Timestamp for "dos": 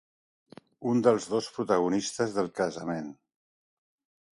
1.35-1.51